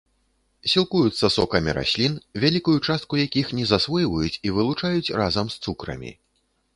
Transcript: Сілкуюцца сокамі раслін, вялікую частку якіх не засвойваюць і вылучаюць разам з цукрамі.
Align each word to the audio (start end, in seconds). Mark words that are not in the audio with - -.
Сілкуюцца 0.71 1.25
сокамі 1.33 1.75
раслін, 1.77 2.13
вялікую 2.43 2.75
частку 2.87 3.13
якіх 3.25 3.51
не 3.57 3.65
засвойваюць 3.73 4.39
і 4.49 4.55
вылучаюць 4.57 5.13
разам 5.21 5.45
з 5.57 5.61
цукрамі. 5.67 6.11